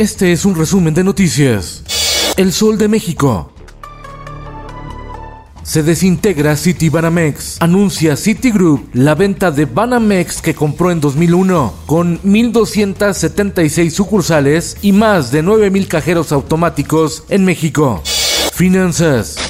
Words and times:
Este 0.00 0.32
es 0.32 0.46
un 0.46 0.54
resumen 0.54 0.94
de 0.94 1.04
noticias. 1.04 1.84
El 2.38 2.54
Sol 2.54 2.78
de 2.78 2.88
México. 2.88 3.52
Se 5.62 5.82
desintegra 5.82 6.56
City 6.56 6.88
Banamex. 6.88 7.60
Anuncia 7.60 8.16
Citigroup 8.16 8.88
la 8.94 9.14
venta 9.14 9.50
de 9.50 9.66
Banamex 9.66 10.40
que 10.40 10.54
compró 10.54 10.90
en 10.90 11.02
2001, 11.02 11.74
con 11.84 12.18
1.276 12.22 13.90
sucursales 13.90 14.78
y 14.80 14.92
más 14.92 15.32
de 15.32 15.44
9.000 15.44 15.86
cajeros 15.86 16.32
automáticos 16.32 17.24
en 17.28 17.44
México. 17.44 18.02
Finanzas. 18.54 19.49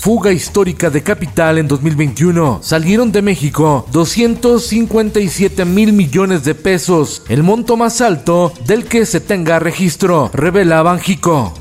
Fuga 0.00 0.32
histórica 0.32 0.88
de 0.88 1.02
capital 1.02 1.58
en 1.58 1.68
2021. 1.68 2.60
Salieron 2.62 3.12
de 3.12 3.20
México 3.20 3.84
257 3.92 5.66
mil 5.66 5.92
millones 5.92 6.42
de 6.42 6.54
pesos, 6.54 7.22
el 7.28 7.42
monto 7.42 7.76
más 7.76 8.00
alto 8.00 8.50
del 8.64 8.86
que 8.86 9.04
se 9.04 9.20
tenga 9.20 9.58
registro, 9.58 10.30
revela 10.32 10.80
Banjico. 10.80 11.52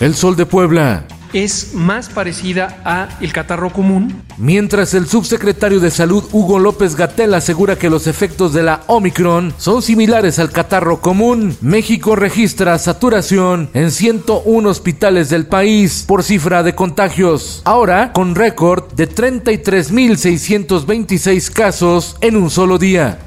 El 0.00 0.14
Sol 0.14 0.34
de 0.34 0.46
Puebla 0.46 1.04
es 1.34 1.74
más 1.74 2.08
parecida 2.08 2.80
a 2.84 3.08
el 3.20 3.32
catarro 3.32 3.70
común. 3.70 4.22
Mientras 4.38 4.94
el 4.94 5.06
subsecretario 5.06 5.80
de 5.80 5.90
Salud 5.90 6.24
Hugo 6.32 6.58
López 6.58 6.96
Gatel 6.96 7.34
asegura 7.34 7.76
que 7.76 7.90
los 7.90 8.06
efectos 8.06 8.54
de 8.54 8.62
la 8.62 8.80
Omicron 8.86 9.52
son 9.58 9.82
similares 9.82 10.38
al 10.38 10.50
catarro 10.50 11.00
común, 11.00 11.58
México 11.60 12.16
registra 12.16 12.78
saturación 12.78 13.68
en 13.74 13.90
101 13.90 14.66
hospitales 14.68 15.28
del 15.28 15.46
país 15.46 16.04
por 16.06 16.22
cifra 16.22 16.62
de 16.62 16.74
contagios, 16.74 17.60
ahora 17.64 18.12
con 18.12 18.36
récord 18.36 18.92
de 18.94 19.08
33.626 19.08 21.50
casos 21.50 22.16
en 22.20 22.36
un 22.36 22.48
solo 22.48 22.78
día. 22.78 23.18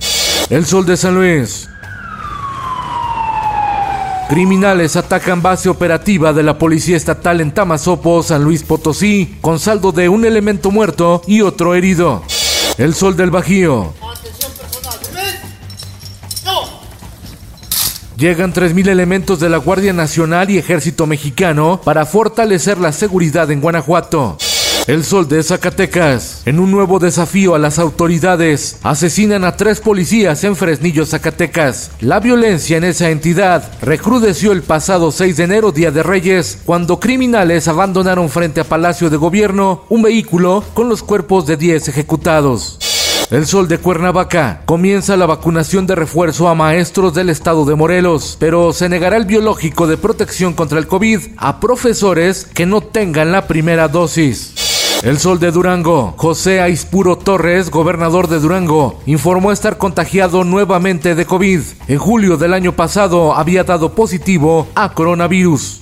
El 0.50 0.66
Sol 0.66 0.85
de 0.85 0.95
San 0.95 1.16
Luis. 1.16 1.67
Criminales 4.30 4.97
atacan 4.97 5.42
base 5.42 5.70
operativa 5.70 6.33
de 6.33 6.44
la 6.44 6.58
Policía 6.58 6.97
Estatal 6.97 7.39
en 7.39 7.53
Tamazopo, 7.53 8.22
San 8.23 8.44
Luis 8.44 8.61
Potosí, 8.61 9.38
con 9.39 9.58
saldo 9.58 9.94
de 9.94 10.09
un 10.09 10.25
elemento 10.25 10.69
muerto 10.69 11.22
y 11.25 11.42
otro 11.42 11.75
herido. 11.75 12.23
El 12.78 12.94
Sol 12.94 13.16
del 13.16 13.31
Bajío. 13.31 13.94
Llegan 18.17 18.53
3.000 18.53 18.89
elementos 18.89 19.39
de 19.39 19.47
la 19.47 19.58
Guardia 19.58 19.94
Nacional 19.94 20.50
y 20.50 20.58
Ejército 20.58 21.08
Mexicano 21.08 21.80
para 21.81 22.06
fortalecer 22.06 22.80
la 22.80 22.91
seguridad 22.91 23.50
en 23.52 23.62
Guanajuato. 23.62 24.38
El 24.88 25.04
Sol 25.04 25.28
de 25.28 25.44
Zacatecas. 25.44 26.44
En 26.46 26.62
un 26.62 26.72
nuevo 26.72 26.98
desafío 26.98 27.56
a 27.56 27.60
las 27.60 27.78
autoridades, 27.78 28.78
asesinan 28.84 29.44
a 29.44 29.58
tres 29.58 29.82
policías 29.82 30.46
en 30.46 30.56
Fresnillo, 30.56 31.06
Zacatecas. 31.06 31.92
La 32.00 32.22
violencia 32.22 32.78
en 32.78 32.86
esa 32.86 33.10
entidad 33.10 33.70
recrudeció 33.82 34.54
el 34.54 34.62
pasado 34.62 35.12
6 35.12 35.36
de 35.36 35.44
enero, 35.44 35.74
Día 35.74 35.92
de 35.92 36.03
Reyes, 36.03 36.59
cuando 36.64 37.02
criminales 37.02 37.68
abandonaron 37.68 38.30
frente 38.30 38.62
a 38.62 38.64
Palacio 38.64 39.09
de 39.09 39.18
Gobierno 39.18 39.84
un 39.90 40.03
vehículo 40.03 40.64
con 40.74 40.88
los 40.88 41.03
cuerpos 41.03 41.46
de 41.46 41.58
10 41.58 41.90
ejecutados. 41.90 42.80
El 43.30 43.46
Sol 43.46 43.68
de 43.68 43.80
Cuernavaca. 43.80 44.62
Comienza 44.66 45.18
la 45.18 45.26
vacunación 45.26 45.86
de 45.86 45.96
refuerzo 45.96 46.47
a 46.47 46.56
maestros 46.56 47.14
del 47.14 47.30
estado 47.30 47.66
de 47.66 47.76
Morelos, 47.76 48.38
pero 48.40 48.72
se 48.72 48.88
negará 48.88 49.18
el 49.18 49.26
biológico 49.26 49.86
de 49.86 49.97
protección 49.97 50.53
contra 50.53 50.80
el 50.80 50.88
COVID 50.88 51.20
a 51.36 51.59
profesores 51.59 52.46
que 52.46 52.66
no 52.66 52.80
tengan 52.80 53.34
la 53.34 53.46
primera 53.46 53.90
dosis. 53.90 54.56
El 55.03 55.19
Sol 55.19 55.40
de 55.40 55.52
Durango. 55.52 56.16
José 56.18 56.59
Aispuro 56.59 57.18
Torres, 57.18 57.69
gobernador 57.69 58.28
de 58.28 58.40
Durango, 58.40 59.00
informó 59.06 59.52
estar 59.52 59.78
contagiado 59.78 60.44
nuevamente 60.44 61.13
de 61.13 61.25
COVID. 61.25 61.62
En 61.88 61.97
julio 62.00 62.35
del 62.35 62.53
año 62.53 62.72
pasado 62.74 63.35
había 63.35 63.63
dado 63.63 63.94
positivo 63.94 64.68
a 64.74 64.94
coronavirus. 64.94 65.80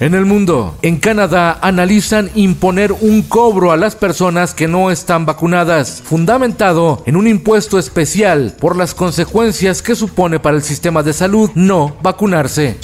En 0.00 0.14
el 0.14 0.24
mundo, 0.24 0.76
en 0.82 0.96
Canadá 0.96 1.58
analizan 1.60 2.30
imponer 2.34 2.90
un 2.92 3.22
cobro 3.22 3.70
a 3.70 3.76
las 3.76 3.94
personas 3.94 4.54
que 4.54 4.66
no 4.66 4.90
están 4.90 5.26
vacunadas, 5.26 6.02
fundamentado 6.02 7.02
en 7.06 7.16
un 7.16 7.28
impuesto 7.28 7.78
especial 7.78 8.56
por 8.58 8.76
las 8.76 8.94
consecuencias 8.94 9.82
que 9.82 9.94
supone 9.94 10.40
para 10.40 10.56
el 10.56 10.62
sistema 10.62 11.02
de 11.02 11.12
salud 11.12 11.50
no 11.54 11.96
vacunarse. 12.02 12.78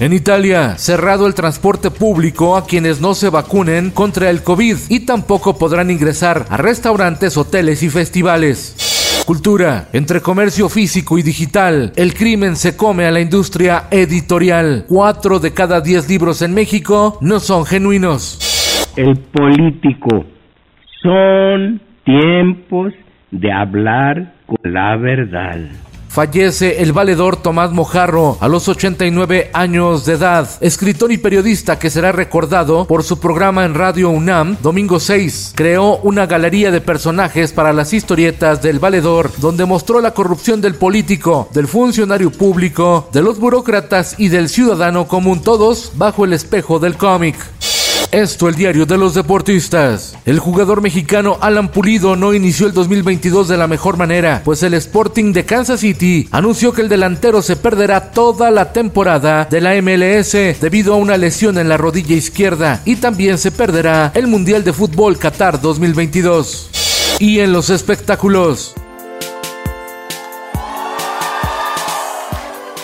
En 0.00 0.12
Italia, 0.12 0.76
cerrado 0.78 1.26
el 1.26 1.34
transporte 1.34 1.90
público 1.90 2.56
a 2.56 2.66
quienes 2.66 3.00
no 3.00 3.14
se 3.14 3.30
vacunen 3.30 3.90
contra 3.90 4.30
el 4.30 4.42
COVID 4.42 4.76
y 4.88 5.00
tampoco 5.00 5.56
podrán 5.56 5.90
ingresar 5.90 6.46
a 6.48 6.56
restaurantes, 6.56 7.36
hoteles 7.36 7.82
y 7.82 7.90
festivales. 7.90 9.22
Cultura. 9.26 9.88
Entre 9.92 10.20
comercio 10.20 10.68
físico 10.68 11.18
y 11.18 11.22
digital, 11.22 11.92
el 11.94 12.14
crimen 12.14 12.56
se 12.56 12.76
come 12.76 13.06
a 13.06 13.12
la 13.12 13.20
industria 13.20 13.84
editorial. 13.90 14.84
Cuatro 14.88 15.38
de 15.38 15.52
cada 15.54 15.80
diez 15.80 16.08
libros 16.08 16.42
en 16.42 16.52
México 16.54 17.18
no 17.20 17.38
son 17.38 17.64
genuinos. 17.64 18.38
El 18.96 19.16
político. 19.18 20.24
Son 21.00 21.80
tiempos 22.04 22.92
de 23.30 23.52
hablar 23.52 24.34
con 24.46 24.72
la 24.72 24.96
verdad. 24.96 25.60
Fallece 26.12 26.82
el 26.82 26.92
valedor 26.92 27.36
Tomás 27.36 27.70
Mojarro 27.70 28.36
a 28.38 28.46
los 28.46 28.68
89 28.68 29.50
años 29.54 30.04
de 30.04 30.12
edad, 30.12 30.46
escritor 30.60 31.10
y 31.10 31.16
periodista 31.16 31.78
que 31.78 31.88
será 31.88 32.12
recordado 32.12 32.86
por 32.86 33.02
su 33.02 33.18
programa 33.18 33.64
en 33.64 33.72
Radio 33.72 34.10
UNAM, 34.10 34.58
Domingo 34.60 35.00
6. 35.00 35.54
Creó 35.54 35.96
una 36.02 36.26
galería 36.26 36.70
de 36.70 36.82
personajes 36.82 37.52
para 37.52 37.72
las 37.72 37.94
historietas 37.94 38.60
del 38.60 38.78
valedor, 38.78 39.30
donde 39.38 39.64
mostró 39.64 40.02
la 40.02 40.12
corrupción 40.12 40.60
del 40.60 40.74
político, 40.74 41.48
del 41.54 41.66
funcionario 41.66 42.30
público, 42.30 43.08
de 43.10 43.22
los 43.22 43.38
burócratas 43.38 44.14
y 44.18 44.28
del 44.28 44.50
ciudadano 44.50 45.08
común, 45.08 45.42
todos 45.42 45.92
bajo 45.94 46.26
el 46.26 46.34
espejo 46.34 46.78
del 46.78 46.98
cómic. 46.98 47.36
Esto 48.12 48.46
el 48.46 48.56
diario 48.56 48.84
de 48.84 48.98
los 48.98 49.14
deportistas. 49.14 50.18
El 50.26 50.38
jugador 50.38 50.82
mexicano 50.82 51.38
Alan 51.40 51.68
Pulido 51.68 52.14
no 52.14 52.34
inició 52.34 52.66
el 52.66 52.74
2022 52.74 53.48
de 53.48 53.56
la 53.56 53.66
mejor 53.66 53.96
manera, 53.96 54.42
pues 54.44 54.62
el 54.62 54.74
Sporting 54.74 55.32
de 55.32 55.46
Kansas 55.46 55.80
City 55.80 56.28
anunció 56.30 56.74
que 56.74 56.82
el 56.82 56.90
delantero 56.90 57.40
se 57.40 57.56
perderá 57.56 58.10
toda 58.10 58.50
la 58.50 58.74
temporada 58.74 59.46
de 59.50 59.62
la 59.62 59.80
MLS 59.80 60.32
debido 60.60 60.92
a 60.92 60.98
una 60.98 61.16
lesión 61.16 61.56
en 61.56 61.70
la 61.70 61.78
rodilla 61.78 62.14
izquierda 62.14 62.82
y 62.84 62.96
también 62.96 63.38
se 63.38 63.50
perderá 63.50 64.12
el 64.14 64.26
Mundial 64.26 64.62
de 64.62 64.74
Fútbol 64.74 65.16
Qatar 65.16 65.58
2022. 65.62 67.16
Y 67.18 67.38
en 67.38 67.50
los 67.52 67.70
espectáculos, 67.70 68.74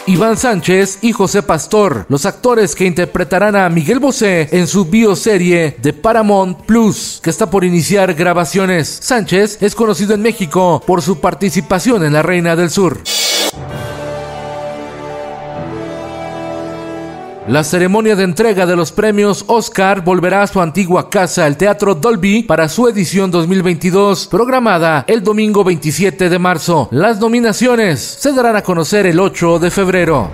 Iván 0.09 0.39
Sánchez 0.39 1.01
y 1.03 1.13
José 1.13 1.43
Pastor, 1.43 2.07
los 2.09 2.25
actores 2.25 2.75
que 2.75 2.87
interpretarán 2.87 3.55
a 3.55 3.69
Miguel 3.69 3.99
Bosé 3.99 4.49
en 4.53 4.67
su 4.67 4.87
bioserie 4.87 5.77
de 5.83 5.93
Paramount 5.93 6.63
Plus, 6.65 7.21
que 7.23 7.29
está 7.29 7.51
por 7.51 7.63
iniciar 7.63 8.15
grabaciones. 8.15 8.89
Sánchez 9.03 9.59
es 9.61 9.75
conocido 9.75 10.15
en 10.15 10.23
México 10.23 10.83
por 10.87 11.03
su 11.03 11.21
participación 11.21 12.07
en 12.07 12.15
La 12.15 12.23
Reina 12.23 12.57
del 12.57 12.71
Sur. 12.71 13.03
La 17.49 17.65
ceremonia 17.65 18.15
de 18.15 18.23
entrega 18.25 18.67
de 18.67 18.77
los 18.77 18.93
premios 18.93 19.47
Oscar 19.47 20.05
volverá 20.05 20.43
a 20.43 20.47
su 20.47 20.61
antigua 20.61 21.09
casa, 21.09 21.47
el 21.47 21.57
Teatro 21.57 21.95
Dolby, 21.95 22.43
para 22.43 22.69
su 22.69 22.87
edición 22.89 23.31
2022, 23.31 24.27
programada 24.27 25.07
el 25.09 25.23
domingo 25.23 25.65
27 25.65 26.29
de 26.29 26.39
marzo. 26.39 26.89
Las 26.91 27.21
nominaciones 27.21 28.01
se 28.01 28.35
darán 28.35 28.57
a 28.57 28.63
conocer 28.63 29.07
el 29.07 29.19
8 29.19 29.61
de 29.61 29.71
febrero. 29.71 30.31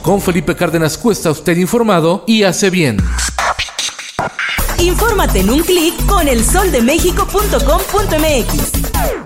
Con 0.00 0.22
Felipe 0.22 0.56
Cárdenas 0.56 0.96
Cuesta 0.96 1.30
usted 1.30 1.58
informado 1.58 2.24
y 2.26 2.44
hace 2.44 2.70
bien. 2.70 2.96
Infórmate 4.78 5.40
en 5.40 5.50
un 5.50 5.60
clic 5.60 6.06
con 6.06 6.26
elsoldemexico.com.mx. 6.26 9.25